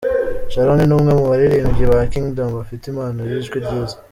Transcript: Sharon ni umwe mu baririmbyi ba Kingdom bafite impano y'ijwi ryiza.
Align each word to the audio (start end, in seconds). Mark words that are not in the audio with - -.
Sharon 0.51 0.79
ni 0.87 0.93
umwe 0.97 1.11
mu 1.17 1.25
baririmbyi 1.31 1.83
ba 1.91 1.99
Kingdom 2.11 2.49
bafite 2.57 2.83
impano 2.87 3.19
y'ijwi 3.29 3.57
ryiza. 3.65 3.95